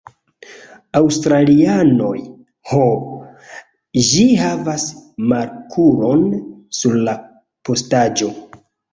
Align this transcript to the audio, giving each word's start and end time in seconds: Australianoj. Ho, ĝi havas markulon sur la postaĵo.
Australianoj. 0.99 2.21
Ho, 2.69 2.85
ĝi 4.07 4.25
havas 4.43 4.85
markulon 5.33 6.23
sur 6.79 6.97
la 7.09 7.15
postaĵo. 7.71 8.31